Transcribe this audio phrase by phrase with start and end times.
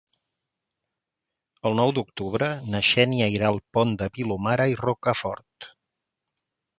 [1.69, 5.69] El nou d'octubre na Xènia irà al Pont de Vilomara i Rocafort.